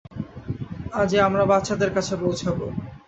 আজই 0.93 1.19
আমরা 1.27 1.43
বাচ্চাদের 1.51 1.91
কাছে 1.93 2.13
পৌঁছাবো। 2.21 2.65